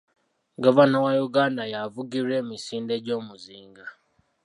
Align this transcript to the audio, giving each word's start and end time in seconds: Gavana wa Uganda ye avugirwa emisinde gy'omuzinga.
Gavana 0.63 0.97
wa 1.05 1.13
Uganda 1.27 1.61
ye 1.71 1.77
avugirwa 1.85 2.33
emisinde 2.41 2.95
gy'omuzinga. 3.05 3.85